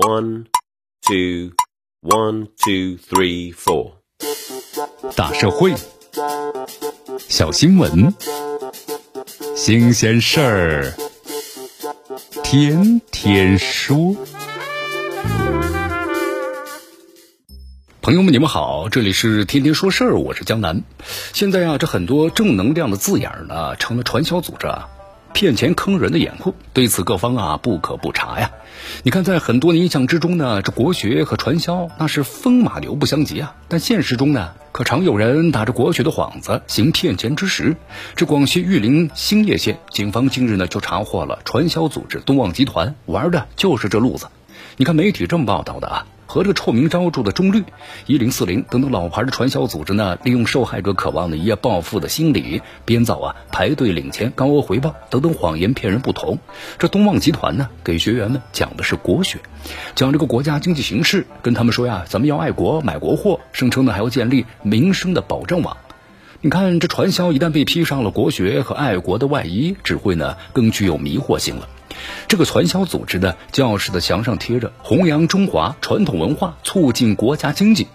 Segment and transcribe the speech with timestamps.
[0.00, 0.46] One,
[1.02, 1.52] two,
[2.00, 3.92] one, two, three, four。
[5.14, 5.74] 大社会，
[7.28, 8.14] 小新闻，
[9.54, 10.94] 新鲜事儿，
[12.42, 14.16] 天天说。
[18.00, 20.82] 朋友们，你们好，这里是天天说事儿，我是江南。
[21.34, 24.88] 现在啊，这很多正能量的字眼儿呢，成了传销组织啊
[25.32, 26.54] 骗钱坑人的掩护。
[26.72, 28.50] 对此，各方啊不可不查呀。
[29.02, 33.54] 你看，在很多的印象之中呢，这国学和传销那是风马牛不相及啊。
[33.68, 37.76] 但现实中呢，可常有人打着国学的幌子行骗钱之实。
[38.16, 44.26] 这广西玉林兴业县警方近日呢就查获了传销组织东旺集团，玩的就是这路子。
[44.76, 46.06] 你看媒体这么报道的啊。
[46.30, 47.64] 和这个臭名昭著的中绿、
[48.06, 56.38] 一零四零等等老牌的传销组织呢，利用受害者渴望的一夜暴富的心理，编造啊排队领钱、高额回报等等谎言骗人不同。
[56.78, 59.40] 这东旺集团呢，给学员们讲的是国学，
[59.96, 65.76] 讲这个国家经济形势，跟他们说呀，咱们要爱国买国货，声称呢还要建立民生的保障网。
[66.42, 71.68] 你看这传销一旦被披上了国学和爱国的外衣，只会呢更具有迷惑性了。
[72.28, 77.86] 这个传销组织的教室的墙上贴着“弘扬中华传统文化，促进国家经济”，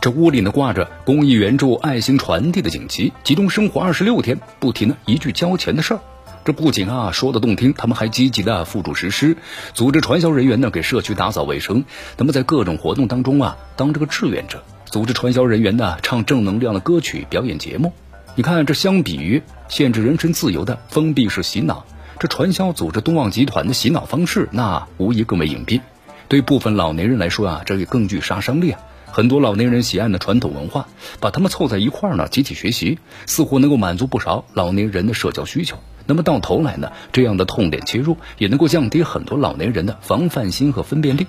[0.00, 6.00] 这屋里呢挂着“公益援助、爱心传递”的锦旗，集中生活二十六天，不提呢一句交钱的事儿。
[6.44, 9.36] 这不仅啊说的动听，他们还积极的付诸实施，
[9.74, 11.84] 组织传销人员呢给社区打扫卫生，
[12.16, 17.92] 那么在各种活动当中啊当这个志愿者，组织传销人员呢唱正能量的歌曲，表演节目。
[18.34, 21.84] 你看，这相比于限制人身自由的封闭式洗脑。
[22.20, 25.80] 这传销组织东旺集团的洗脑方式，那无疑更为隐蔽。
[26.26, 28.80] 对部分老年人来说啊，这也更具杀伤力啊。
[29.06, 30.88] 很多老年人喜爱的传统文化，
[31.20, 35.76] 把他们凑在一块儿呢，集体学习，似乎能够满足不少老年人的社交需求。
[36.06, 41.28] 那么到头来呢，这样的痛点切入，也能够降低很多老年人的防范心和分辨力。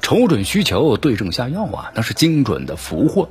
[0.00, 3.28] 瞅准需求，对症下药啊，那是精准的俘获。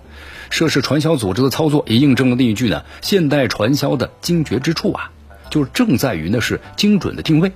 [0.51, 5.09] 涉事传销组织的操作，也印证了那一句呢：现代传销的精绝之处啊。
[5.53, 7.51] 就正在于呢是精准的定位，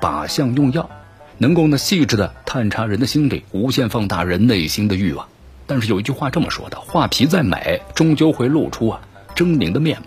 [0.00, 0.90] 靶向用药，
[1.36, 5.28] 能够呢细致的探查人的心理，无限放大人内心的欲望。
[5.64, 9.02] 但是有一句话这么说的：画皮再美，终究会露出啊
[9.36, 10.06] 狰狞的面目。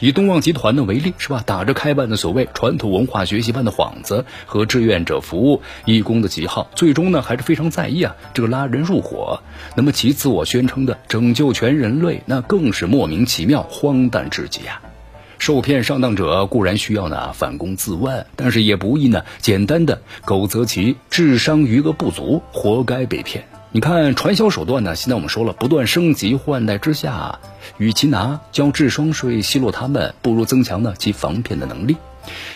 [0.00, 1.42] 以东旺集团的为例，是吧？
[1.44, 9.42] 打着开办的所谓传统文化学习班的幌子和志愿者服务义工的旗号，最终呢还是非常在意啊这个拉人入伙。
[9.76, 14.80] 那么其自我宣称的拯救全人类，那更是莫名其妙、荒诞至极啊！
[15.42, 23.42] 受骗上当者固然需要呢反躬自问，但是也不宜呢简单的苟责其智商余额不足，活该被骗。
[23.72, 27.40] 你看传销手段呢，现在我们说了不断升级换代之下，
[27.76, 31.96] 与其拿交智商税奚落他们，不如增强呢其防骗的能力。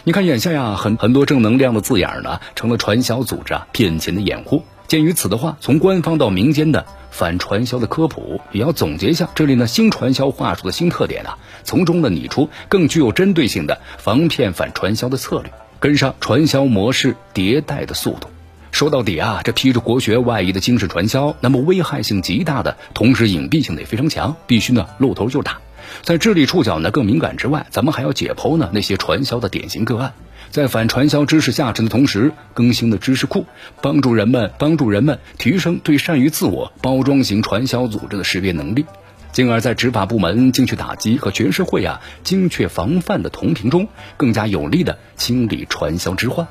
[0.05, 4.63] 你看眼下呀，很很多正能量的字眼呢，成了传销组织啊骗钱的掩护。
[4.89, 6.87] 鉴于此的话，从官方到民间的。
[7.09, 18.29] 反传销的科普也要总结一下，这里呢新传销话术的新特点啊，从中呢拟出更具有针对性的防骗反传销的策略，跟上传销模式迭代的速度。
[18.71, 25.59] 说到底啊，这披着国学外衣的精神传销，那么危害性极大的，同时隐蔽性也非常强，必须呢露头就打。
[26.03, 30.15] 在智力触角呢更敏感之外，咱们还要解剖呢那些传销的典型个案。
[30.51, 33.47] 在反传销知识下沉的同时，更新的知识库，
[33.83, 38.87] 帮助人们帮助人们提升对善于自我包装型传销组织的识别能力，
[39.33, 46.47] 进而，在执法部门精确打击和全社会啊精确防范的同频中，更加有力的清理传销之患。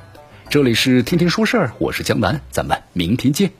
[0.50, 3.52] 这里是天天说事儿，我是江南，咱们明天见。